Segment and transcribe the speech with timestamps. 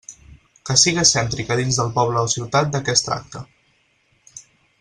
[0.69, 3.47] Que siga cèntrica dins del poble o ciutat de què es tracte.